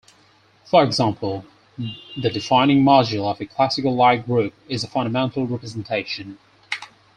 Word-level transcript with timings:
For 0.65 0.83
example, 0.83 1.45
the 1.77 2.31
defining 2.31 2.83
module 2.83 3.29
of 3.29 3.39
a 3.39 3.45
classical 3.45 3.95
Lie 3.95 4.15
group 4.17 4.55
is 4.67 4.83
a 4.83 4.87
fundamental 4.87 5.45
representation. 5.45 6.39